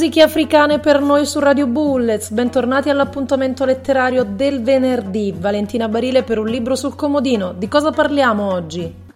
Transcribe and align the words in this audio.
Musiche 0.00 0.22
africane 0.22 0.78
per 0.78 1.02
noi 1.02 1.26
su 1.26 1.40
Radio 1.40 1.66
Bullets, 1.66 2.30
bentornati 2.30 2.88
all'appuntamento 2.88 3.66
letterario 3.66 4.24
del 4.24 4.62
venerdì. 4.62 5.34
Valentina 5.36 5.88
Barile 5.88 6.22
per 6.22 6.38
un 6.38 6.46
libro 6.46 6.74
sul 6.74 6.96
comodino. 6.96 7.52
Di 7.52 7.68
cosa 7.68 7.90
parliamo 7.90 8.50
oggi? 8.50 9.09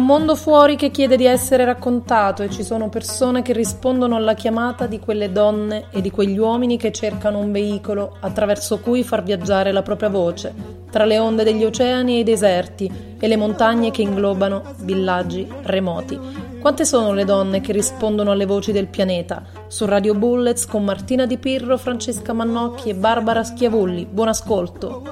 Un 0.00 0.06
mondo 0.06 0.34
fuori 0.34 0.76
che 0.76 0.90
chiede 0.90 1.16
di 1.16 1.26
essere 1.26 1.62
raccontato 1.66 2.42
e 2.42 2.48
ci 2.48 2.64
sono 2.64 2.88
persone 2.88 3.42
che 3.42 3.52
rispondono 3.52 4.16
alla 4.16 4.32
chiamata 4.32 4.86
di 4.86 4.98
quelle 4.98 5.30
donne 5.30 5.88
e 5.90 6.00
di 6.00 6.10
quegli 6.10 6.38
uomini 6.38 6.78
che 6.78 6.90
cercano 6.90 7.38
un 7.38 7.52
veicolo 7.52 8.16
attraverso 8.20 8.78
cui 8.78 9.04
far 9.04 9.22
viaggiare 9.22 9.72
la 9.72 9.82
propria 9.82 10.08
voce, 10.08 10.54
tra 10.90 11.04
le 11.04 11.18
onde 11.18 11.44
degli 11.44 11.64
oceani 11.64 12.16
e 12.16 12.18
i 12.20 12.24
deserti 12.24 12.90
e 13.18 13.28
le 13.28 13.36
montagne 13.36 13.90
che 13.90 14.00
inglobano 14.00 14.62
villaggi 14.78 15.46
remoti. 15.64 16.18
Quante 16.58 16.86
sono 16.86 17.12
le 17.12 17.26
donne 17.26 17.60
che 17.60 17.72
rispondono 17.72 18.30
alle 18.30 18.46
voci 18.46 18.72
del 18.72 18.86
pianeta? 18.86 19.42
Su 19.68 19.84
Radio 19.84 20.14
Bullets 20.14 20.64
con 20.66 20.82
Martina 20.82 21.26
Di 21.26 21.36
Pirro, 21.36 21.76
Francesca 21.76 22.32
Mannocchi 22.32 22.88
e 22.88 22.94
Barbara 22.94 23.44
Schiavulli. 23.44 24.06
Buon 24.10 24.28
ascolto. 24.28 25.02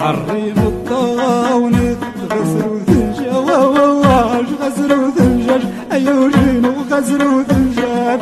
حريم 0.00 0.58
الطاون 0.58 1.74
غزر 2.32 2.68
وثنجا 2.72 3.36
واش 3.36 4.48
غزر 4.60 4.90
وثنجاج 4.98 5.62
ايوجين 5.92 6.64
وغزر 6.64 7.22
وثنجاج 7.26 8.20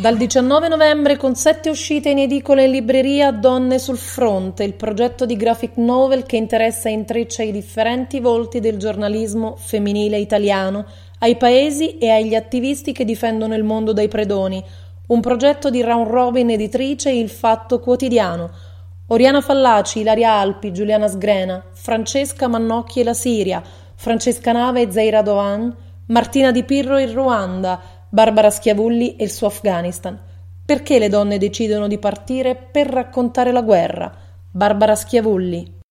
Dal 0.00 0.16
19 0.16 0.68
novembre 0.68 1.16
con 1.16 1.34
sette 1.34 1.70
uscite 1.70 2.10
in 2.10 2.18
edicola 2.18 2.62
e 2.62 2.68
libreria 2.68 3.32
Donne 3.32 3.80
sul 3.80 3.98
fronte, 3.98 4.62
il 4.62 4.74
progetto 4.74 5.26
di 5.26 5.34
graphic 5.34 5.72
novel 5.74 6.22
che 6.22 6.36
interessa 6.36 6.88
e 6.88 6.92
intreccia 6.92 7.42
i 7.42 7.50
differenti 7.50 8.20
volti 8.20 8.60
del 8.60 8.76
giornalismo 8.76 9.56
femminile 9.56 10.16
italiano, 10.18 10.86
ai 11.18 11.36
paesi 11.36 11.98
e 11.98 12.10
agli 12.10 12.36
attivisti 12.36 12.92
che 12.92 13.04
difendono 13.04 13.56
il 13.56 13.64
mondo 13.64 13.92
dai 13.92 14.06
predoni, 14.06 14.64
un 15.13 15.21
progetto 15.21 15.69
di 15.69 15.83
Round 15.83 16.09
Robin 16.09 16.49
editrice 16.49 17.11
Il 17.11 17.29
Fatto 17.29 17.79
Quotidiano. 17.79 18.49
Oriana 19.07 19.41
Fallaci, 19.41 19.99
Ilaria 19.99 20.31
Alpi, 20.31 20.73
Giuliana 20.73 21.07
Sgrena, 21.07 21.63
Francesca 21.71 22.47
Mannocchi 22.47 23.01
e 23.01 23.03
la 23.03 23.13
Siria, 23.13 23.61
Francesca 23.93 24.51
Nave 24.51 24.81
e 24.81 24.91
Zaira 24.91 25.21
Doan, 25.21 25.71
Martina 26.07 26.51
Di 26.51 26.63
Pirro 26.63 26.97
il 26.97 27.11
Ruanda, 27.11 27.79
Barbara 28.09 28.49
Schiavulli 28.49 29.15
e 29.15 29.25
il 29.25 29.31
suo 29.31 29.45
Afghanistan. 29.45 30.19
Perché 30.65 30.97
le 30.97 31.09
donne 31.09 31.37
decidono 31.37 31.87
di 31.87 31.99
partire 31.99 32.55
per 32.55 32.87
raccontare 32.87 33.51
la 33.51 33.61
guerra? 33.61 34.11
Barbara 34.49 34.95
Schiavulli. 34.95 35.81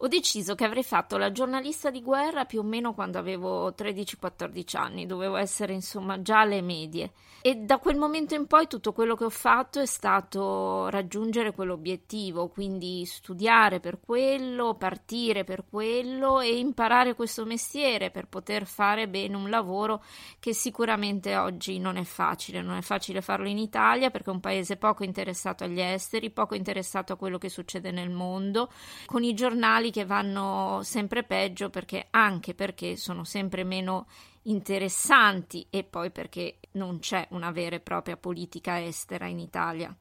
Ho 0.00 0.06
deciso 0.06 0.54
che 0.54 0.64
avrei 0.64 0.84
fatto 0.84 1.16
la 1.16 1.32
giornalista 1.32 1.90
di 1.90 2.02
guerra 2.02 2.44
più 2.44 2.60
o 2.60 2.62
meno 2.62 2.94
quando 2.94 3.18
avevo 3.18 3.70
13-14 3.70 4.76
anni, 4.76 5.06
dovevo 5.06 5.34
essere 5.34 5.72
insomma 5.72 6.22
già 6.22 6.38
alle 6.38 6.62
medie. 6.62 7.10
E 7.40 7.56
da 7.56 7.78
quel 7.78 7.96
momento 7.96 8.34
in 8.34 8.46
poi 8.46 8.66
tutto 8.68 8.92
quello 8.92 9.16
che 9.16 9.24
ho 9.24 9.30
fatto 9.30 9.80
è 9.80 9.86
stato 9.86 10.88
raggiungere 10.88 11.52
quell'obiettivo, 11.52 12.48
quindi 12.48 13.04
studiare 13.06 13.80
per 13.80 13.98
quello, 14.00 14.74
partire 14.74 15.42
per 15.42 15.64
quello 15.68 16.40
e 16.40 16.58
imparare 16.58 17.14
questo 17.14 17.44
mestiere 17.44 18.10
per 18.10 18.28
poter 18.28 18.66
fare 18.66 19.08
bene 19.08 19.34
un 19.36 19.50
lavoro 19.50 20.02
che 20.38 20.52
sicuramente 20.52 21.36
oggi 21.36 21.78
non 21.78 21.96
è 21.96 22.04
facile, 22.04 22.60
non 22.60 22.76
è 22.76 22.82
facile 22.82 23.20
farlo 23.20 23.48
in 23.48 23.58
Italia 23.58 24.10
perché 24.10 24.30
è 24.30 24.34
un 24.34 24.40
paese 24.40 24.76
poco 24.76 25.02
interessato 25.02 25.64
agli 25.64 25.80
esteri, 25.80 26.30
poco 26.30 26.54
interessato 26.54 27.12
a 27.12 27.16
quello 27.16 27.38
che 27.38 27.48
succede 27.48 27.90
nel 27.90 28.10
mondo, 28.10 28.70
con 29.06 29.22
i 29.22 29.34
giornali 29.34 29.87
mondiali 29.88 29.90
che 29.90 30.04
vanno 30.04 30.80
sempre 30.82 31.24
peggio 31.24 31.70
perché 31.70 32.06
anche 32.10 32.54
perché 32.54 32.96
sono 32.96 33.24
sempre 33.24 33.64
meno 33.64 34.06
interessanti 34.42 35.66
e 35.70 35.84
poi 35.84 36.10
perché 36.10 36.58
non 36.72 37.00
c'è 37.00 37.26
una 37.30 37.50
vera 37.50 37.76
e 37.76 37.80
propria 37.80 38.16
politica 38.16 38.82
estera 38.82 39.26
in 39.26 39.38
Italia. 39.38 39.94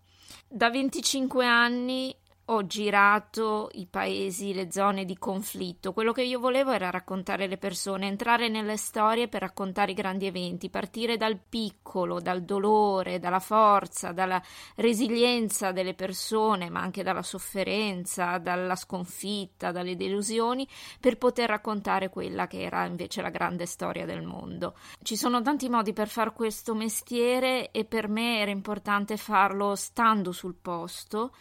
Da 0.48 0.70
25 0.70 1.46
anni 1.46 2.16
ho 2.50 2.66
girato 2.66 3.70
i 3.74 3.88
paesi, 3.88 4.54
le 4.54 4.72
zone 4.72 5.04
di 5.04 5.18
conflitto. 5.18 5.92
Quello 5.92 6.14
che 6.14 6.22
io 6.22 6.40
volevo 6.40 6.72
era 6.72 6.90
raccontare 6.90 7.46
le 7.48 7.58
persone, 7.58 8.08
entrare 8.08 8.48
nelle 8.48 8.78
storie 8.78 9.28
per 9.28 9.42
raccontare 9.42 9.92
i 9.92 9.96
grandi 9.96 10.28
eventi, 10.28 10.70
partire 10.70 11.18
dal 11.18 11.38
piccolo, 11.38 12.22
dal 12.22 12.44
dolore, 12.44 13.20
dalla 13.20 13.40
forza, 13.40 14.14
dalla 14.14 14.42
resilienza 14.76 15.74
delle 15.74 15.94
persone, 15.94 16.70
ma 16.70 16.80
anche 16.80 17.04
dalla 17.04 17.22
sofferenza, 17.22 18.38
dalla 18.38 18.76
sconfitta, 18.76 19.72
dalle 19.72 19.98
delusioni, 19.98 20.66
per 21.02 21.18
poter 21.18 21.50
raccontare 21.50 22.10
quella 22.10 22.48
che 22.48 22.62
era 22.62 22.86
invece 22.86 23.22
la 23.22 23.30
grande 23.30 23.66
storia 23.66 24.06
del 24.06 24.24
mondo. 24.24 24.76
Ci 25.02 25.18
sono 25.18 25.42
tanti 25.42 25.68
modi 25.68 25.92
per 25.92 26.08
fare 26.08 26.32
questo 26.32 26.74
mestiere 26.76 27.72
e 27.72 27.84
per 27.84 28.08
me 28.08 28.40
era 28.40 28.52
importante 28.52 29.18
farlo 29.18 29.76
stando 29.76 30.32
sul 30.32 30.56
posto 30.56 31.34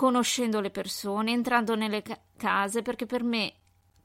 conoscendo 0.00 0.62
le 0.62 0.70
persone, 0.70 1.30
entrando 1.30 1.74
nelle 1.74 2.00
ca- 2.00 2.18
case, 2.38 2.80
perché 2.80 3.04
per 3.04 3.22
me 3.22 3.52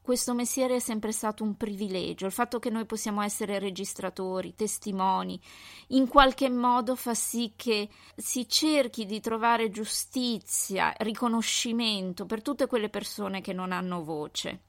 questo 0.02 0.34
mestiere 0.34 0.76
è 0.76 0.78
sempre 0.78 1.10
stato 1.10 1.42
un 1.42 1.56
privilegio, 1.56 2.26
il 2.26 2.32
fatto 2.32 2.58
che 2.58 2.68
noi 2.68 2.84
possiamo 2.84 3.22
essere 3.22 3.58
registratori, 3.58 4.54
testimoni, 4.54 5.40
in 5.88 6.06
qualche 6.06 6.50
modo 6.50 6.96
fa 6.96 7.14
sì 7.14 7.54
che 7.56 7.88
si 8.14 8.46
cerchi 8.46 9.06
di 9.06 9.20
trovare 9.20 9.70
giustizia, 9.70 10.92
riconoscimento 10.98 12.26
per 12.26 12.42
tutte 12.42 12.66
quelle 12.66 12.90
persone 12.90 13.40
che 13.40 13.54
non 13.54 13.72
hanno 13.72 14.04
voce. 14.04 14.64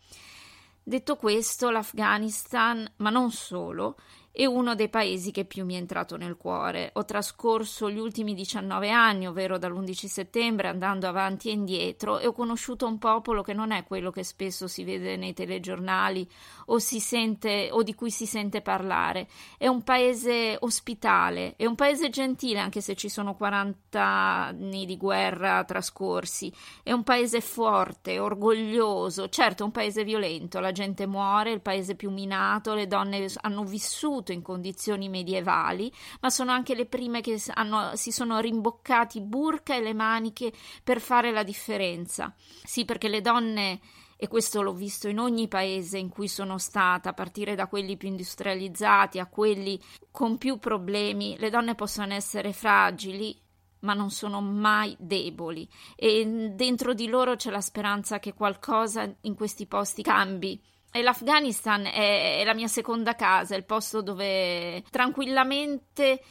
Detto 0.81 1.17
questo, 1.17 1.69
l'Afghanistan, 1.69 2.89
ma 2.99 3.09
non 3.09 3.31
solo, 3.31 3.97
è 4.37 4.45
uno 4.45 4.75
dei 4.75 4.87
paesi 4.87 5.31
che 5.31 5.45
più 5.45 5.65
mi 5.65 5.73
è 5.73 5.77
entrato 5.77 6.15
nel 6.15 6.37
cuore. 6.37 6.91
Ho 6.93 7.05
trascorso 7.05 7.89
gli 7.89 7.97
ultimi 7.97 8.35
19 8.35 8.91
anni, 8.91 9.25
ovvero 9.25 9.57
dall'11 9.57 10.05
settembre, 10.05 10.67
andando 10.67 11.07
avanti 11.07 11.49
e 11.49 11.53
indietro 11.53 12.19
e 12.19 12.28
ho 12.28 12.34
conosciuto 12.34 12.85
un 12.85 12.99
popolo 12.99 13.41
che 13.41 13.53
non 13.53 13.72
è 13.72 13.84
quello 13.84 14.11
che 14.11 14.23
spesso 14.23 14.67
si 14.67 14.84
vede 14.84 15.16
nei 15.16 15.34
telegiornali 15.34 16.29
o, 16.67 16.78
sente, 16.78 17.69
o 17.72 17.81
di 17.81 17.95
cui 17.95 18.11
si 18.11 18.28
sente 18.28 18.61
parlare. 18.61 19.28
È 19.57 19.66
un 19.66 19.81
paese 19.81 20.55
ospitale, 20.59 21.55
è 21.55 21.66
un 21.66 21.73
paese 21.73 22.11
gentile 22.11 22.59
anche 22.59 22.81
se 22.81 22.93
ci 22.93 23.09
sono 23.09 23.33
40 23.33 23.99
anni 23.99 24.85
di 24.85 24.97
guerra 24.97 25.63
trascorsi. 25.63 26.53
È 26.83 26.91
un 26.91 27.01
paese 27.01 27.41
forte, 27.41 28.19
orgoglioso, 28.19 29.29
certo 29.29 29.63
è 29.63 29.66
un 29.66 29.72
paese 29.72 30.03
violento, 30.03 30.59
la 30.59 30.72
gente 30.72 31.07
muore, 31.07 31.49
è 31.49 31.53
il 31.53 31.61
paese 31.61 31.95
più 31.95 32.11
minato, 32.11 32.75
le 32.75 32.85
donne 32.85 33.25
hanno 33.41 33.63
vissuto 33.63 34.25
vissuto 34.28 34.32
in 34.32 34.41
condizioni 34.41 35.09
medievali, 35.09 35.91
ma 36.20 36.29
sono 36.29 36.52
anche 36.52 36.76
le 36.76 36.85
prime 36.85 37.22
che 37.22 37.41
hanno, 37.53 37.96
si 37.96 38.12
sono 38.12 38.40
rimboccati 38.40 39.22
burca 39.22 39.76
e 39.76 39.82
le 39.82 39.94
maniche 39.94 40.52
per 40.84 41.00
fare 41.00 41.32
la 41.32 41.44
differenza. 41.44 42.34
Sì, 42.64 42.85
perché 42.85 43.08
le 43.08 43.22
donne 43.22 43.79
e 44.20 44.28
questo 44.28 44.64
l'ho 44.64 44.74
visto 44.74 45.08
in 45.08 45.20
ogni 45.20 45.47
paese 45.47 46.00
in 46.00 46.09
cui 46.09 46.28
sono 46.28 46.58
stata, 46.58 47.09
a 47.09 47.14
partire 47.14 47.56
da 47.56 47.68
quelli 47.68 47.97
più 47.97 48.08
industrializzati 48.08 49.20
a 49.20 49.28
quelli 49.28 49.79
con 50.09 50.38
più 50.38 50.58
problemi, 50.58 51.35
le 51.38 51.52
donne 51.52 51.76
possono 51.76 52.14
essere 52.14 52.52
fragili, 52.52 53.40
ma 53.82 53.94
non 53.94 54.09
sono 54.09 54.41
mai 54.41 54.96
deboli 55.00 55.70
e 55.96 56.52
dentro 56.56 56.96
di 56.96 57.08
loro 57.08 57.35
c'è 57.35 57.52
la 57.52 57.62
speranza 57.62 58.18
che 58.18 58.34
qualcosa 58.34 59.08
in 59.22 59.35
questi 59.35 59.68
posti 59.68 60.02
cambi. 60.02 60.59
E 60.91 61.01
l'Afghanistan 61.01 61.85
è, 61.85 62.39
è 62.39 62.43
la 62.43 62.53
mia 62.53 62.67
seconda 62.67 63.16
casa, 63.16 63.53
è 63.53 63.57
il 63.57 63.66
posto 63.66 64.01
dove 64.01 64.84
tranquillamente 64.89 66.22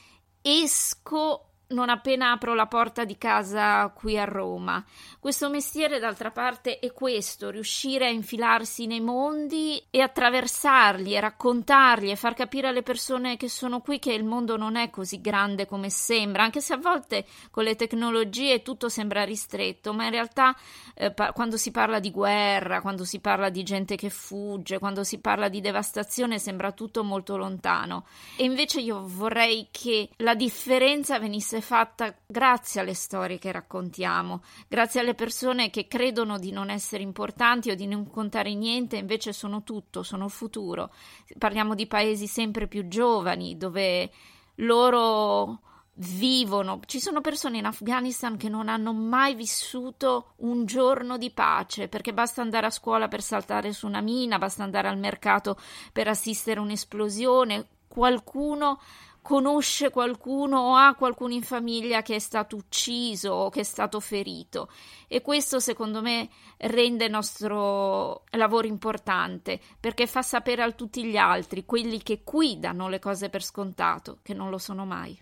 esco 0.42 1.50
non 1.68 1.88
appena 1.88 2.32
apro 2.32 2.54
la 2.54 2.66
porta 2.66 3.04
di 3.04 3.18
casa 3.18 3.88
qui 3.88 4.18
a 4.18 4.24
Roma. 4.24 4.84
Questo 5.18 5.48
mestiere, 5.50 5.98
d'altra 5.98 6.30
parte, 6.30 6.78
è 6.78 6.92
questo: 6.92 7.50
riuscire 7.50 8.06
a 8.06 8.10
infilarsi 8.10 8.86
nei 8.86 9.00
mondi 9.00 9.82
e 9.90 10.00
attraversarli 10.00 11.14
e 11.14 11.20
raccontarli 11.20 12.10
e 12.10 12.16
far 12.16 12.34
capire 12.34 12.68
alle 12.68 12.82
persone 12.82 13.36
che 13.36 13.48
sono 13.48 13.80
qui 13.80 13.98
che 13.98 14.12
il 14.12 14.24
mondo 14.24 14.56
non 14.56 14.76
è 14.76 14.90
così 14.90 15.20
grande 15.20 15.66
come 15.66 15.90
sembra, 15.90 16.44
anche 16.44 16.60
se 16.60 16.74
a 16.74 16.78
volte 16.78 17.26
con 17.50 17.64
le 17.64 17.74
tecnologie 17.74 18.62
tutto 18.62 18.88
sembra 18.88 19.24
ristretto, 19.24 19.92
ma 19.92 20.04
in 20.04 20.10
realtà 20.10 20.56
eh, 20.94 21.10
pa- 21.10 21.32
quando 21.32 21.56
si 21.56 21.70
parla 21.70 21.98
di 21.98 22.10
guerra, 22.10 22.80
quando 22.80 23.04
si 23.04 23.20
parla 23.20 23.48
di 23.48 23.62
gente 23.62 23.96
che 23.96 24.10
fugge, 24.10 24.78
quando 24.78 25.04
si 25.04 25.18
parla 25.18 25.48
di 25.48 25.60
devastazione, 25.60 26.38
sembra 26.38 26.72
tutto 26.72 27.02
molto 27.02 27.36
lontano. 27.36 28.06
E 28.36 28.44
invece 28.44 28.80
io 28.80 29.02
vorrei 29.04 29.68
che 29.70 30.08
la 30.18 30.34
differenza 30.34 31.18
venisse 31.18 31.55
fosse 31.56 31.60
fatta 31.60 32.14
grazie 32.26 32.80
alle 32.80 32.94
storie 32.94 33.38
che 33.38 33.52
raccontiamo, 33.52 34.42
grazie 34.68 35.00
alle 35.00 35.14
persone 35.14 35.70
che 35.70 35.86
credono 35.86 36.38
di 36.38 36.50
non 36.50 36.70
essere 36.70 37.02
importanti 37.02 37.70
o 37.70 37.74
di 37.74 37.86
non 37.86 38.08
contare 38.10 38.54
niente, 38.54 38.96
invece 38.96 39.32
sono 39.32 39.62
tutto, 39.62 40.02
sono 40.02 40.24
il 40.26 40.30
futuro. 40.30 40.92
Parliamo 41.38 41.74
di 41.74 41.86
paesi 41.86 42.26
sempre 42.26 42.66
più 42.66 42.88
giovani 42.88 43.56
dove 43.56 44.10
loro 44.56 45.60
vivono. 45.98 46.80
Ci 46.84 47.00
sono 47.00 47.20
persone 47.20 47.58
in 47.58 47.64
Afghanistan 47.64 48.36
che 48.36 48.48
non 48.48 48.68
hanno 48.68 48.92
mai 48.92 49.34
vissuto 49.34 50.32
un 50.38 50.66
giorno 50.66 51.16
di 51.16 51.30
pace 51.30 51.88
perché 51.88 52.12
basta 52.12 52.42
andare 52.42 52.66
a 52.66 52.70
scuola 52.70 53.08
per 53.08 53.22
saltare 53.22 53.72
su 53.72 53.86
una 53.86 54.00
mina, 54.00 54.38
basta 54.38 54.62
andare 54.62 54.88
al 54.88 54.98
mercato 54.98 55.56
per 55.92 56.08
assistere 56.08 56.60
a 56.60 56.62
un'esplosione. 56.62 57.68
Qualcuno 57.88 58.78
conosce 59.26 59.90
qualcuno 59.90 60.60
o 60.60 60.74
ha 60.76 60.94
qualcuno 60.94 61.32
in 61.32 61.42
famiglia 61.42 62.02
che 62.02 62.14
è 62.14 62.18
stato 62.20 62.54
ucciso 62.54 63.32
o 63.32 63.50
che 63.50 63.60
è 63.60 63.64
stato 63.64 63.98
ferito 63.98 64.70
e 65.08 65.20
questo 65.20 65.58
secondo 65.58 66.00
me 66.00 66.28
rende 66.58 67.06
il 67.06 67.10
nostro 67.10 68.22
lavoro 68.30 68.68
importante 68.68 69.58
perché 69.80 70.06
fa 70.06 70.22
sapere 70.22 70.62
a 70.62 70.70
tutti 70.70 71.04
gli 71.04 71.16
altri, 71.16 71.64
quelli 71.64 72.00
che 72.04 72.22
qui 72.22 72.60
danno 72.60 72.88
le 72.88 73.00
cose 73.00 73.28
per 73.28 73.42
scontato, 73.42 74.18
che 74.22 74.32
non 74.32 74.48
lo 74.48 74.58
sono 74.58 74.84
mai. 74.84 75.20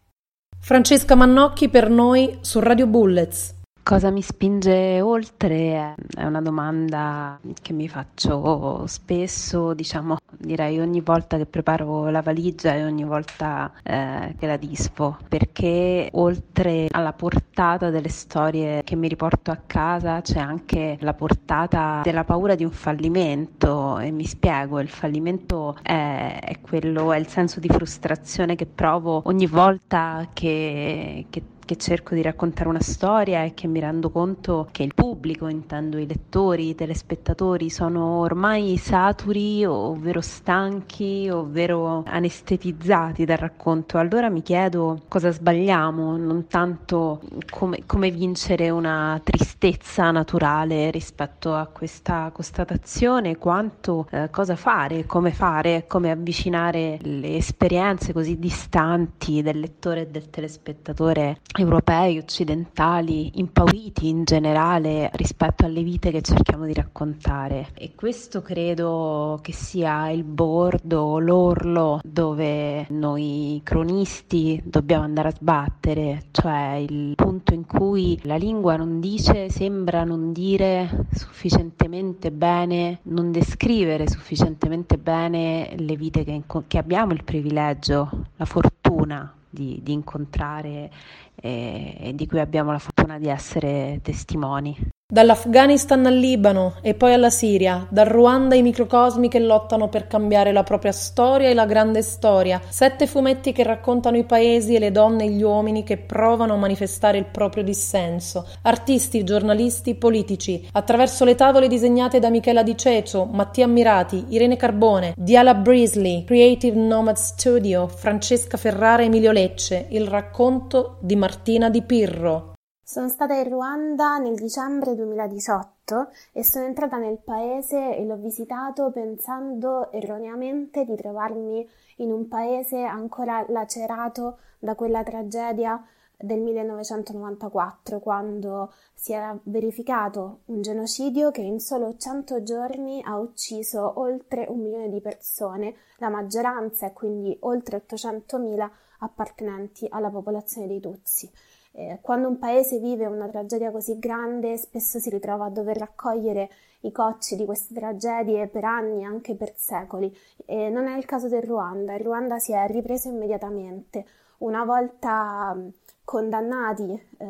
Francesca 0.61 1.15
Mannocchi 1.15 1.71
per 1.71 1.89
noi 1.89 2.39
su 2.43 2.61
Radio 2.61 2.87
Bullets. 2.87 3.63
Cosa 3.85 4.09
mi 4.09 4.23
spinge 4.23 5.03
oltre? 5.03 5.95
È 6.17 6.25
una 6.25 6.41
domanda 6.41 7.39
che 7.61 7.75
mi 7.75 7.87
faccio 7.87 8.87
spesso, 8.87 9.75
diciamo, 9.75 10.17
direi 10.39 10.81
ogni 10.81 11.03
volta 11.03 11.37
che 11.37 11.45
preparo 11.45 12.09
la 12.09 12.23
valigia 12.23 12.73
e 12.73 12.83
ogni 12.83 13.05
volta 13.05 13.71
eh, 13.83 14.37
che 14.39 14.47
la 14.47 14.57
dispo, 14.57 15.19
perché 15.29 16.09
oltre 16.13 16.87
alla 16.91 17.13
portata 17.13 17.91
delle 17.91 18.09
storie 18.09 18.81
che 18.83 18.97
mi 18.97 19.07
riporto 19.07 19.51
a 19.51 19.61
casa 19.67 20.23
c'è 20.23 20.39
anche 20.39 20.97
la 21.01 21.13
portata 21.13 22.01
della 22.05 22.25
paura 22.25 22.55
di 22.55 22.65
un 22.65 22.71
fallimento 22.71 23.99
e 23.99 24.11
mi 24.11 24.25
spiego, 24.25 24.81
il 24.81 24.89
fallimento 24.89 25.77
è, 25.83 26.39
è 26.43 26.59
quello, 26.63 27.13
è 27.13 27.19
il 27.19 27.27
senso 27.27 27.61
di 27.61 27.69
frustrazione 27.69 28.57
che 28.57 28.65
provo 28.65 29.21
ogni 29.27 29.47
volta 29.47 30.27
che, 30.33 31.27
che 31.29 31.43
che 31.65 31.77
cerco 31.77 32.15
di 32.15 32.23
raccontare 32.23 32.69
una 32.69 32.81
storia 32.81 33.43
e 33.43 33.55
che 33.55 33.67
mi 33.67 33.81
rendo 33.81 34.11
conto 34.11 34.69
che 34.71 34.83
il 34.83 34.95
pubblico, 34.95 35.49
intendo 35.49 35.99
i 35.99 36.07
lettori, 36.07 36.69
i 36.71 36.75
telespettatori, 36.75 37.71
sono 37.71 38.19
ormai 38.19 38.77
saturi, 38.77 39.65
ovvero 39.65 40.21
stanchi, 40.21 41.29
ovvero 41.31 42.03
anestetizzati 42.07 43.25
dal 43.25 43.39
racconto. 43.39 43.99
Allora 43.99 44.29
mi 44.29 44.43
chiedo 44.43 45.03
cosa 45.09 45.31
sbagliamo, 45.31 46.17
non 46.17 46.47
tanto 46.47 47.21
come, 47.51 47.83
come 47.87 48.11
vincere 48.11 48.71
una 48.71 49.21
tristezza 49.23 50.11
naturale 50.11 50.91
rispetto 50.91 51.55
a 51.55 51.67
questa 51.67 52.31
constatazione, 52.33 53.37
quanto 53.37 54.07
eh, 54.11 54.29
cosa 54.31 54.57
fare, 54.57 55.07
come 55.07 55.33
fare, 55.33 55.87
come 55.87 56.11
avvicinare 56.11 56.99
le 57.01 57.37
esperienze 57.37 58.13
così 58.13 58.39
distanti 58.39 59.43
del 59.43 59.61
lettore 59.61 60.03
e 60.03 60.07
del 60.09 60.31
telespettatore 60.31 61.41
europei, 61.57 62.19
occidentali, 62.19 63.39
impauriti 63.39 64.09
in 64.09 64.25
generale 64.25 65.11
rispetto 65.15 65.65
alle 65.65 65.83
vite 65.83 66.11
che 66.11 66.23
cerchiamo 66.23 66.65
di 66.67 66.73
raccontare. 66.73 67.69
E 67.75 67.95
questo 67.95 68.43
credo 68.43 69.39
che 69.43 69.53
sia 69.53 70.11
il 70.11 70.25
bordo, 70.25 71.19
l'orlo 71.19 72.01
dove 72.05 72.87
noi 72.91 73.61
cronisti 73.63 74.61
dobbiamo 74.65 75.05
andare 75.05 75.29
a 75.29 75.35
sbattere, 75.35 76.25
cioè 76.33 76.85
il 76.89 77.15
punto 77.15 77.55
in 77.55 77.67
cui 77.67 78.19
la 78.23 78.37
lingua 78.37 78.77
non 78.77 79.01
dice, 79.01 79.49
sembra 79.51 80.05
non 80.05 80.33
dire 80.33 81.07
sufficientemente 81.13 82.31
bene, 82.31 83.01
non 83.05 83.31
descrivere 83.31 84.09
sufficientemente 84.09 84.99
bene 84.99 85.75
le 85.77 85.97
vite 85.97 86.25
che, 86.25 86.43
che 86.67 86.79
abbiamo 86.79 87.13
il 87.13 87.25
privilegio, 87.25 88.11
la 88.37 88.45
fortuna 88.45 89.35
di, 89.55 89.81
di 89.83 89.93
incontrare 89.93 90.91
e, 91.37 91.97
e 91.99 92.15
di 92.15 92.27
cui 92.27 92.41
abbiamo 92.41 92.73
la 92.73 92.79
fortuna 92.79 93.19
di 93.19 93.29
essere 93.29 94.01
testimoni. 94.03 94.77
Dall'Afghanistan 95.07 96.07
al 96.07 96.17
Libano 96.17 96.77
e 96.81 96.95
poi 96.95 97.13
alla 97.13 97.29
Siria, 97.29 97.87
dal 97.91 98.07
Ruanda 98.07 98.55
ai 98.55 98.63
microcosmi 98.63 99.29
che 99.29 99.39
lottano 99.39 99.91
per 99.91 100.07
cambiare 100.07 100.51
la 100.51 100.63
propria 100.63 100.93
storia 100.93 101.51
e 101.51 101.53
la 101.53 101.67
grande 101.67 102.01
storia, 102.01 102.59
sette 102.71 103.07
fumetti 103.07 103.53
che 103.53 103.65
raccontano 103.65 104.17
i 104.17 104.25
paesi 104.25 104.75
e 104.75 104.79
le 104.79 104.91
donne 104.91 105.25
e 105.25 105.29
gli 105.29 105.43
uomini 105.43 105.85
che 105.85 105.99
provano 105.99 106.55
a 106.55 106.57
manifestare 106.57 107.19
il 107.19 107.27
proprio 107.27 107.63
dissenso, 107.63 108.49
artisti, 108.63 109.25
giornalisti, 109.25 109.95
politici, 109.95 110.67
attraverso 110.73 111.27
le 111.27 111.35
tavole 111.35 111.69
disegnate 111.69 112.19
da 112.19 112.31
Michela 112.31 112.63
Di 112.63 112.75
Cecio, 112.75 113.27
Mattia 113.27 113.67
Ammirati, 113.67 114.25
Irene 114.31 114.57
Carbone, 114.57 115.13
Diala 115.19 115.53
Breasley, 115.53 116.25
Creative 116.25 116.79
Nomad 116.79 117.17
Studio, 117.17 117.89
Francesca 117.89 118.57
Ferrara 118.57 119.03
e 119.03 119.05
Emilio 119.05 119.33
Lecce, 119.33 119.87
il 119.91 120.07
racconto 120.07 120.97
di 121.01 121.15
Martina 121.15 121.69
Di 121.69 121.83
Pirro. 121.83 122.54
Sono 122.87 123.09
stata 123.09 123.33
in 123.33 123.49
Ruanda 123.49 124.19
nel 124.19 124.35
dicembre 124.35 124.95
2018 124.95 126.11
e 126.33 126.45
sono 126.45 126.67
entrata 126.67 126.99
nel 126.99 127.17
paese 127.17 127.97
e 127.97 128.05
l'ho 128.05 128.17
visitato 128.17 128.91
pensando 128.91 129.91
erroneamente 129.91 130.85
di 130.85 130.95
trovarmi 130.95 131.67
in 131.97 132.13
un 132.13 132.29
paese 132.29 132.83
ancora 132.83 133.43
lacerato 133.49 134.37
da 134.59 134.75
quella 134.75 135.03
tragedia 135.03 135.83
del 136.15 136.41
1994, 136.41 138.01
quando 138.01 138.71
si 138.93 139.15
era 139.15 139.35
verificato 139.45 140.41
un 140.47 140.61
genocidio 140.61 141.31
che 141.31 141.41
in 141.41 141.61
solo 141.61 141.97
100 141.97 142.43
giorni 142.43 143.03
ha 143.03 143.19
ucciso 143.19 143.99
oltre 143.99 144.45
un 144.47 144.61
milione 144.61 144.91
di 144.91 145.01
persone, 145.01 145.75
la 145.97 146.11
maggioranza 146.11 146.87
e 146.87 146.93
quindi 146.93 147.35
oltre 147.41 147.83
800.000 147.89 148.71
appartenenti 148.99 149.87
alla 149.89 150.11
popolazione 150.11 150.67
dei 150.67 150.81
Tutsi. 150.81 151.31
Eh, 151.77 151.99
quando 152.01 152.29
un 152.29 152.39
paese 152.39 152.79
vive 152.79 153.07
una 153.07 153.27
tragedia 153.27 153.73
così 153.73 153.99
grande, 153.99 154.57
spesso 154.57 155.01
si 155.01 155.11
ritrova 155.11 155.47
a 155.47 155.51
dover 155.51 155.77
raccogliere 155.77 156.49
i 156.83 156.93
cocci 156.93 157.35
di 157.35 157.45
queste 157.45 157.75
tragedie 157.75 158.47
per 158.47 158.65
anni, 158.65 159.05
anche 159.05 159.35
per 159.35 159.53
secoli. 159.57 160.15
E 160.45 160.69
non 160.71 160.87
è 160.87 160.97
il 160.97 161.05
caso 161.05 161.29
del 161.29 161.43
Ruanda. 161.43 161.95
Il 161.95 162.05
Ruanda 162.05 162.39
si 162.39 162.53
è 162.53 162.65
ripreso 162.69 163.09
immediatamente. 163.09 164.07
Una 164.39 164.65
volta 164.65 165.57
condannati, 166.05 166.93
eh, 167.19 167.27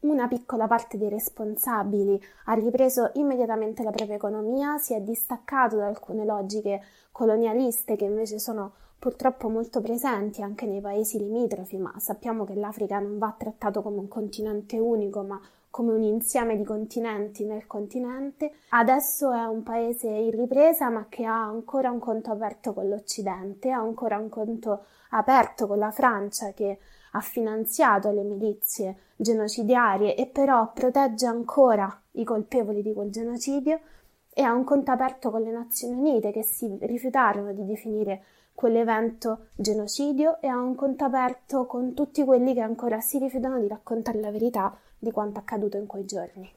una 0.00 0.28
piccola 0.28 0.66
parte 0.66 0.98
dei 0.98 1.08
responsabili 1.08 2.20
ha 2.46 2.52
ripreso 2.52 3.10
immediatamente 3.14 3.82
la 3.82 3.90
propria 3.90 4.16
economia, 4.16 4.76
si 4.78 4.92
è 4.92 5.00
distaccato 5.00 5.76
da 5.76 5.86
alcune 5.86 6.24
logiche 6.24 6.82
colonialiste 7.12 7.96
che 7.96 8.04
invece 8.04 8.38
sono 8.38 8.72
purtroppo 9.02 9.48
molto 9.48 9.80
presenti 9.80 10.42
anche 10.42 10.64
nei 10.64 10.80
paesi 10.80 11.18
limitrofi, 11.18 11.76
ma 11.76 11.92
sappiamo 11.98 12.44
che 12.44 12.54
l'Africa 12.54 13.00
non 13.00 13.18
va 13.18 13.34
trattato 13.36 13.82
come 13.82 13.98
un 13.98 14.06
continente 14.06 14.78
unico, 14.78 15.22
ma 15.24 15.40
come 15.70 15.92
un 15.92 16.04
insieme 16.04 16.56
di 16.56 16.62
continenti 16.62 17.44
nel 17.44 17.66
continente. 17.66 18.52
Adesso 18.68 19.32
è 19.32 19.42
un 19.42 19.64
paese 19.64 20.06
in 20.06 20.30
ripresa, 20.30 20.88
ma 20.88 21.06
che 21.08 21.24
ha 21.24 21.42
ancora 21.42 21.90
un 21.90 21.98
conto 21.98 22.30
aperto 22.30 22.72
con 22.72 22.88
l'Occidente, 22.88 23.72
ha 23.72 23.80
ancora 23.80 24.18
un 24.18 24.28
conto 24.28 24.84
aperto 25.10 25.66
con 25.66 25.78
la 25.78 25.90
Francia 25.90 26.52
che 26.52 26.78
ha 27.10 27.20
finanziato 27.20 28.12
le 28.12 28.22
milizie 28.22 28.98
genocidiarie 29.16 30.14
e 30.14 30.26
però 30.26 30.70
protegge 30.72 31.26
ancora 31.26 31.92
i 32.12 32.22
colpevoli 32.22 32.82
di 32.82 32.92
quel 32.92 33.10
genocidio 33.10 33.80
e 34.32 34.42
ha 34.42 34.52
un 34.52 34.62
conto 34.62 34.92
aperto 34.92 35.32
con 35.32 35.42
le 35.42 35.50
Nazioni 35.50 35.94
Unite 35.94 36.30
che 36.30 36.44
si 36.44 36.78
rifiutarono 36.80 37.52
di 37.52 37.66
definire 37.66 38.22
quell'evento 38.62 39.46
genocidio 39.56 40.40
e 40.40 40.46
ha 40.46 40.56
un 40.56 40.76
conto 40.76 41.02
aperto 41.02 41.66
con 41.66 41.94
tutti 41.94 42.22
quelli 42.22 42.54
che 42.54 42.60
ancora 42.60 43.00
si 43.00 43.18
rifiutano 43.18 43.58
di 43.58 43.66
raccontare 43.66 44.20
la 44.20 44.30
verità 44.30 44.72
di 44.96 45.10
quanto 45.10 45.40
accaduto 45.40 45.76
in 45.76 45.86
quei 45.86 46.04
giorni. 46.04 46.48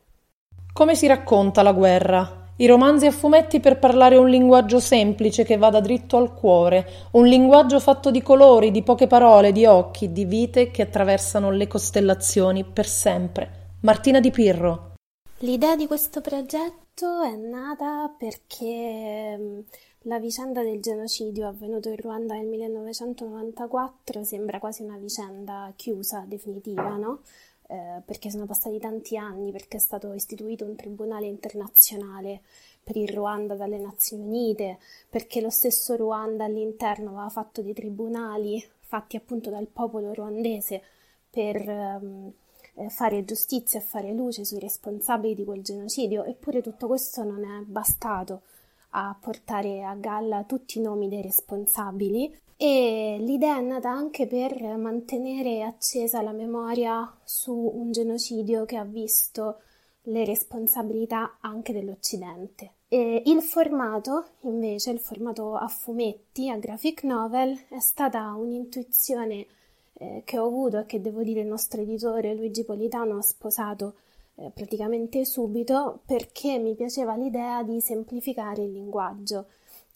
Come 0.71 0.93
si 0.93 1.07
racconta 1.07 1.63
la 1.63 1.71
guerra? 1.71 2.43
I 2.57 2.67
romanzi 2.67 3.07
a 3.07 3.11
fumetti 3.11 3.59
per 3.59 3.79
parlare 3.79 4.17
un 4.17 4.29
linguaggio 4.29 4.79
semplice 4.79 5.43
che 5.43 5.57
vada 5.57 5.79
dritto 5.79 6.17
al 6.17 6.35
cuore, 6.35 6.85
un 7.13 7.25
linguaggio 7.25 7.79
fatto 7.79 8.11
di 8.11 8.21
colori, 8.21 8.69
di 8.69 8.83
poche 8.83 9.07
parole, 9.07 9.51
di 9.51 9.65
occhi, 9.65 10.11
di 10.11 10.25
vite 10.25 10.69
che 10.69 10.83
attraversano 10.83 11.49
le 11.49 11.65
costellazioni 11.65 12.63
per 12.65 12.85
sempre. 12.85 13.71
Martina 13.81 14.19
Di 14.19 14.29
Pirro. 14.29 14.93
L'idea 15.39 15.75
di 15.75 15.87
questo 15.87 16.21
progetto 16.21 17.23
è 17.23 17.35
nata 17.35 18.13
perché 18.15 19.63
la 20.07 20.19
vicenda 20.19 20.61
del 20.61 20.81
genocidio 20.81 21.47
avvenuto 21.47 21.89
in 21.89 21.97
Ruanda 21.97 22.35
nel 22.35 22.45
1994 22.45 24.23
sembra 24.23 24.59
quasi 24.59 24.83
una 24.83 24.97
vicenda 24.97 25.71
chiusa, 25.75 26.25
definitiva, 26.27 26.95
no? 26.95 27.21
eh, 27.67 28.01
perché 28.05 28.29
sono 28.29 28.45
passati 28.45 28.77
tanti 28.77 29.17
anni, 29.17 29.51
perché 29.51 29.77
è 29.77 29.79
stato 29.79 30.13
istituito 30.13 30.63
un 30.63 30.75
tribunale 30.75 31.25
internazionale 31.25 32.41
per 32.83 32.97
il 32.97 33.09
Ruanda 33.09 33.55
dalle 33.55 33.79
Nazioni 33.79 34.23
Unite, 34.23 34.77
perché 35.09 35.41
lo 35.41 35.49
stesso 35.49 35.95
Ruanda 35.95 36.45
all'interno 36.45 37.09
aveva 37.09 37.29
fatto 37.29 37.63
dei 37.63 37.73
tribunali 37.73 38.63
fatti 38.79 39.15
appunto 39.15 39.49
dal 39.49 39.65
popolo 39.65 40.13
ruandese 40.13 40.83
per 41.31 41.67
ehm, 41.67 42.31
eh, 42.75 42.89
fare 42.89 43.25
giustizia 43.25 43.79
e 43.79 43.83
fare 43.83 44.13
luce 44.13 44.45
sui 44.45 44.59
responsabili 44.59 45.33
di 45.33 45.43
quel 45.43 45.63
genocidio, 45.63 46.23
eppure 46.23 46.61
tutto 46.61 46.85
questo 46.85 47.23
non 47.23 47.43
è 47.43 47.63
bastato 47.63 48.43
a 48.97 49.15
portare 49.19 49.83
a 49.83 49.93
galla 49.95 50.45
tutti 50.45 50.77
i 50.77 50.81
nomi 50.81 51.09
dei 51.09 51.21
responsabili 51.21 52.33
e 52.55 53.17
l'idea 53.19 53.57
è 53.57 53.61
nata 53.61 53.89
anche 53.89 54.25
per 54.25 54.77
mantenere 54.77 55.63
accesa 55.63 56.21
la 56.21 56.31
memoria 56.31 57.13
su 57.25 57.53
un 57.53 57.91
genocidio 57.91 58.63
che 58.63 58.77
ha 58.77 58.85
visto 58.85 59.59
le 60.03 60.23
responsabilità 60.23 61.37
anche 61.41 61.73
dell'Occidente. 61.73 62.75
E 62.87 63.23
il 63.25 63.41
formato, 63.41 64.27
invece, 64.41 64.91
il 64.91 64.99
formato 64.99 65.55
a 65.55 65.67
fumetti, 65.67 66.49
a 66.49 66.57
graphic 66.57 67.03
novel, 67.03 67.59
è 67.67 67.79
stata 67.79 68.33
un'intuizione 68.35 69.45
eh, 69.93 70.21
che 70.23 70.37
ho 70.37 70.45
avuto 70.45 70.79
e 70.79 70.85
che 70.85 71.01
devo 71.01 71.21
dire 71.21 71.41
il 71.41 71.47
nostro 71.47 71.81
editore 71.81 72.33
Luigi 72.33 72.63
Politano 72.63 73.17
ha 73.17 73.21
sposato 73.21 73.95
eh, 74.35 74.51
praticamente 74.53 75.25
subito 75.25 76.01
perché 76.05 76.57
mi 76.59 76.75
piaceva 76.75 77.15
l'idea 77.15 77.63
di 77.63 77.79
semplificare 77.81 78.63
il 78.63 78.71
linguaggio. 78.71 79.47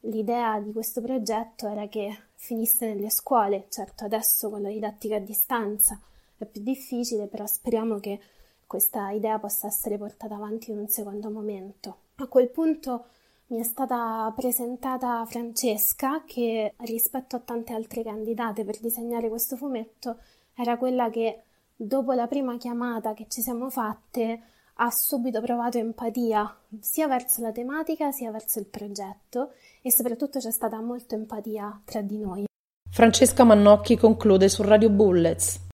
L'idea 0.02 0.60
di 0.60 0.72
questo 0.72 1.02
progetto 1.02 1.68
era 1.68 1.88
che 1.88 2.18
finisse 2.36 2.88
nelle 2.88 3.10
scuole, 3.10 3.66
certo 3.70 4.06
adesso 4.06 4.50
con 4.50 4.62
la 4.62 4.70
didattica 4.70 5.18
a 5.18 5.20
distanza 5.20 6.00
è 6.38 6.46
più 6.46 6.62
difficile, 6.62 7.28
però 7.28 7.46
speriamo 7.46 8.00
che 8.00 8.20
questa 8.66 9.10
idea 9.12 9.40
possa 9.40 9.68
essere 9.68 9.98
portata 9.98 10.36
avanti 10.36 10.72
in 10.72 10.78
un 10.78 10.88
secondo 10.88 11.30
momento. 11.30 11.98
A 12.16 12.28
quel 12.28 12.50
punto 12.50 13.06
mi 13.48 13.60
è 13.60 13.64
stata 13.64 14.32
presentata 14.36 15.26
Francesca 15.26 16.24
che 16.26 16.74
rispetto 16.78 17.36
a 17.36 17.40
tante 17.40 17.74
altre 17.74 18.04
candidate 18.04 18.64
per 18.64 18.80
disegnare 18.80 19.28
questo 19.28 19.56
fumetto 19.56 20.18
era 20.54 20.78
quella 20.78 21.10
che 21.10 21.44
dopo 21.82 22.12
la 22.12 22.28
prima 22.28 22.58
chiamata 22.58 23.14
che 23.14 23.28
ci 23.30 23.42
siamo 23.42 23.70
fatte 23.70 24.42
ha 24.82 24.92
subito 24.92 25.40
provato 25.40 25.78
empatia 25.78 26.58
sia 26.82 27.08
verso 27.08 27.42
la 27.42 27.54
tematica 27.54 28.12
sia 28.12 28.32
verso 28.32 28.60
il 28.60 28.66
progetto 28.66 29.54
e 29.82 29.90
soprattutto 29.92 30.40
c'è 30.40 30.52
stata 30.52 30.82
molta 30.82 31.16
empatia 31.16 31.82
tra 31.86 32.02
di 32.02 32.18
noi. 32.18 32.46
Francesca 32.92 33.46
Mannocchi 33.46 33.98
conclude 33.98 34.50
su 34.50 34.62
Radio 34.62 34.90
Bullets. 34.90 35.68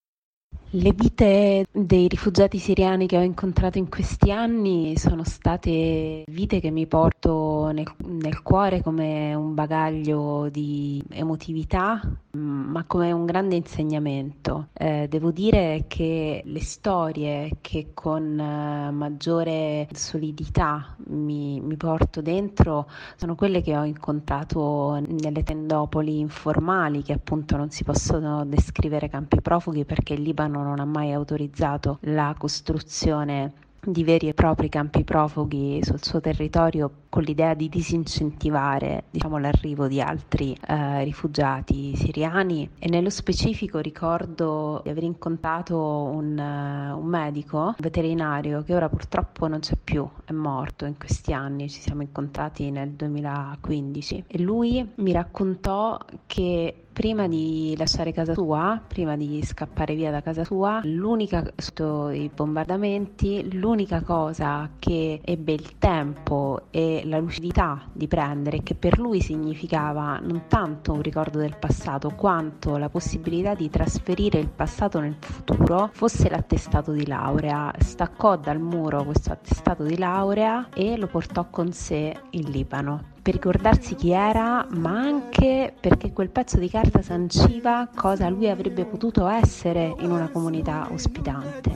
Le 0.71 0.91
vite 0.91 1.65
dei 1.71 2.07
rifugiati 2.07 2.57
siriani 2.57 3.07
che 3.07 3.17
ho 3.17 3.21
incontrato 3.21 3.77
in 3.77 3.87
questi 3.87 4.31
anni 4.31 4.97
sono 4.97 5.23
state 5.23 6.23
vite 6.27 6.59
che 6.59 6.69
mi 6.69 6.85
porto 6.85 7.71
nel, 7.71 7.89
nel 8.05 8.41
cuore 8.41 8.81
come 8.81 9.33
un 9.33 9.53
bagaglio 9.53 10.49
di 10.49 11.01
emotività, 11.11 12.01
ma 12.35 12.83
come 12.85 13.11
un 13.11 13.25
grande 13.25 13.55
insegnamento. 13.55 14.67
Eh, 14.73 15.07
devo 15.09 15.31
dire 15.31 15.85
che 15.87 16.41
le 16.45 16.61
storie 16.61 17.57
che 17.61 17.91
con 17.93 18.39
eh, 18.39 18.91
maggiore 18.91 19.87
solidità 19.93 20.95
mi, 21.07 21.59
mi, 21.61 21.75
porto 21.77 22.21
dentro 22.21 22.87
sono 23.15 23.35
quelle 23.35 23.61
che 23.61 23.77
ho 23.77 23.83
incontrato 23.83 25.01
nelle 25.07 25.43
tendopoli 25.43 26.19
informali 26.19 27.01
che 27.03 27.13
appunto 27.13 27.57
non 27.57 27.69
si 27.69 27.83
possono 27.83 28.45
descrivere 28.45 29.09
campi 29.09 29.41
profughi 29.41 29.85
perché 29.85 30.13
il 30.13 30.21
Libano 30.21 30.63
non 30.63 30.79
ha 30.79 30.85
mai 30.85 31.11
autorizzato 31.13 31.99
la 32.01 32.35
costruzione 32.37 33.53
di 33.85 34.03
veri 34.03 34.27
e 34.27 34.33
propri 34.33 34.69
campi 34.69 35.03
profughi 35.03 35.79
sul 35.83 36.03
suo 36.03 36.19
territorio 36.19 36.89
con 37.15 37.23
l'idea 37.23 37.53
di 37.53 37.69
disincentivare 37.69 39.05
diciamo, 39.09 39.37
l'arrivo 39.37 39.87
di 39.87 40.01
altri 40.01 40.53
eh, 40.67 41.01
rifugiati 41.05 41.95
siriani. 41.95 42.71
E 42.77 42.89
nello 42.89 43.09
specifico 43.09 43.79
ricordo 43.79 44.81
di 44.83 44.89
aver 44.89 45.03
incontrato 45.03 45.77
un, 45.77 46.37
uh, 46.37 46.99
un, 46.99 47.05
medico 47.05 47.57
un 47.57 47.75
veterinario 47.77 48.63
che 48.63 48.75
ora 48.75 48.89
purtroppo 48.89 49.47
non 49.47 49.59
c'è 49.59 49.77
più, 49.81 50.05
è 50.25 50.33
morto 50.33 50.83
in 50.83 50.97
questi 50.97 51.31
anni, 51.31 51.69
ci 51.69 51.79
siamo 51.79 52.01
incontrati 52.01 52.69
nel 52.69 52.89
2015 52.89 54.25
e 54.27 54.39
lui 54.39 54.85
mi 54.95 55.13
raccontò 55.13 55.97
che 56.27 56.85
prima 56.95 57.27
di 57.27 57.75
lasciare 57.77 58.13
casa 58.13 58.33
sua, 58.33 58.81
prima 58.87 59.17
di 59.17 59.43
scappare 59.43 59.95
via 59.95 60.11
da 60.11 60.21
casa 60.21 60.45
sua, 60.45 60.79
l'unica 60.83 61.43
sotto 61.57 62.09
i 62.09 62.31
bombardamenti, 62.33 63.57
l'unica 63.57 64.01
cosa 64.01 64.69
che 64.79 65.19
ebbe 65.21 65.51
il 65.51 65.77
tempo 65.77 66.67
e 66.71 67.01
la 67.05 67.19
lucidità 67.19 67.81
di 67.91 68.07
prendere, 68.07 68.61
che 68.63 68.75
per 68.75 68.99
lui 68.99 69.21
significava 69.21 70.19
non 70.19 70.43
tanto 70.47 70.93
un 70.93 71.01
ricordo 71.01 71.39
del 71.39 71.57
passato, 71.57 72.09
quanto 72.09 72.77
la 72.77 72.89
possibilità 72.89 73.53
di 73.55 73.69
trasferire 73.69 74.39
il 74.39 74.49
passato 74.49 74.99
nel 74.99 75.15
futuro, 75.19 75.89
fosse 75.93 76.29
l'attestato 76.29 76.91
di 76.91 77.05
laurea. 77.05 77.73
Staccò 77.79 78.37
dal 78.37 78.59
muro 78.59 79.03
questo 79.03 79.31
attestato 79.31 79.83
di 79.83 79.97
laurea 79.97 80.69
e 80.73 80.97
lo 80.97 81.07
portò 81.07 81.49
con 81.49 81.71
sé 81.71 82.15
in 82.31 82.49
Libano 82.49 83.13
per 83.25 83.33
ricordarsi 83.33 83.95
chi 83.95 84.11
era, 84.11 84.67
ma 84.69 84.99
anche 84.99 85.73
perché 85.79 86.13
quel 86.13 86.29
pezzo 86.29 86.59
di 86.59 86.69
carta 86.69 87.01
sanciva 87.01 87.89
cosa 87.95 88.29
lui 88.29 88.47
avrebbe 88.47 88.85
potuto 88.85 89.25
essere 89.25 89.95
in 89.97 90.11
una 90.11 90.29
comunità 90.29 90.87
ospitante. 90.91 91.71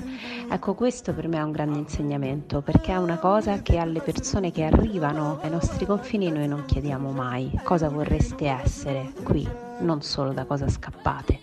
Ecco, 0.47 0.75
questo 0.75 1.11
per 1.11 1.27
me 1.27 1.37
è 1.37 1.41
un 1.41 1.51
grande 1.51 1.79
insegnamento, 1.79 2.61
perché 2.61 2.91
è 2.91 2.97
una 2.97 3.17
cosa 3.17 3.63
che 3.63 3.79
alle 3.79 3.99
persone 3.99 4.51
che 4.51 4.63
arrivano 4.63 5.39
ai 5.41 5.49
nostri 5.49 5.87
confini 5.87 6.29
noi 6.29 6.47
non 6.47 6.65
chiediamo 6.65 7.09
mai. 7.09 7.59
Cosa 7.63 7.89
vorreste 7.89 8.45
essere 8.45 9.11
qui, 9.23 9.49
non 9.79 10.03
solo 10.03 10.33
da 10.33 10.45
cosa 10.45 10.69
scappate. 10.69 11.39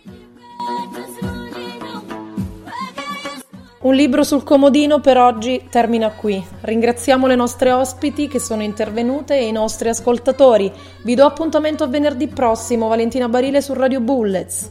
Un 3.87 3.95
libro 3.95 4.25
sul 4.25 4.43
comodino 4.43 4.99
per 4.99 5.17
oggi 5.17 5.69
termina 5.71 6.11
qui. 6.11 6.45
Ringraziamo 6.63 7.29
le 7.29 7.37
nostre 7.37 7.71
ospiti 7.71 8.27
che 8.27 8.41
sono 8.41 8.65
intervenute 8.65 9.39
e 9.39 9.47
i 9.47 9.53
nostri 9.53 9.89
ascoltatori. 9.89 10.73
Vi 11.03 11.15
do 11.15 11.25
appuntamento 11.25 11.85
a 11.85 11.87
venerdì 11.87 12.27
prossimo, 12.27 12.89
Valentina 12.89 13.29
Barile 13.29 13.63
su 13.63 13.75
Radio 13.75 14.01
Bullets. 14.01 14.71